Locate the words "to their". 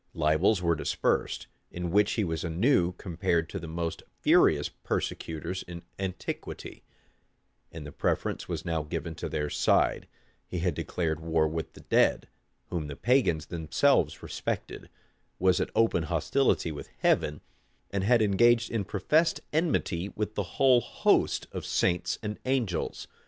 9.13-9.47